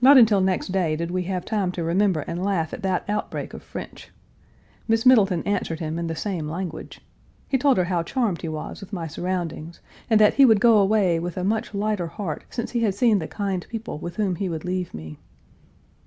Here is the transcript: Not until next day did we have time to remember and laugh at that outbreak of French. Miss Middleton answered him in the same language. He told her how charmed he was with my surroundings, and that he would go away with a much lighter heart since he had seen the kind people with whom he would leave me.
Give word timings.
Not 0.00 0.16
until 0.16 0.40
next 0.40 0.68
day 0.68 0.96
did 0.96 1.10
we 1.10 1.24
have 1.24 1.44
time 1.44 1.72
to 1.72 1.84
remember 1.84 2.20
and 2.20 2.42
laugh 2.42 2.72
at 2.72 2.82
that 2.84 3.04
outbreak 3.06 3.52
of 3.52 3.62
French. 3.62 4.10
Miss 4.88 5.04
Middleton 5.04 5.42
answered 5.42 5.78
him 5.78 5.98
in 5.98 6.06
the 6.06 6.16
same 6.16 6.48
language. 6.48 7.02
He 7.48 7.58
told 7.58 7.76
her 7.76 7.84
how 7.84 8.02
charmed 8.02 8.40
he 8.40 8.48
was 8.48 8.80
with 8.80 8.94
my 8.94 9.06
surroundings, 9.06 9.80
and 10.08 10.18
that 10.18 10.32
he 10.32 10.46
would 10.46 10.58
go 10.62 10.78
away 10.78 11.18
with 11.20 11.36
a 11.36 11.44
much 11.44 11.74
lighter 11.74 12.06
heart 12.06 12.44
since 12.48 12.70
he 12.70 12.80
had 12.80 12.94
seen 12.94 13.18
the 13.18 13.28
kind 13.28 13.66
people 13.68 13.98
with 13.98 14.16
whom 14.16 14.36
he 14.36 14.48
would 14.48 14.64
leave 14.64 14.94
me. 14.94 15.18